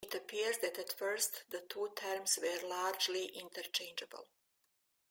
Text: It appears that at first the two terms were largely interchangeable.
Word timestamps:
It 0.03 0.15
appears 0.15 0.57
that 0.63 0.79
at 0.79 0.93
first 0.93 1.43
the 1.51 1.59
two 1.61 1.91
terms 1.95 2.39
were 2.41 2.67
largely 2.67 3.25
interchangeable. 3.27 4.25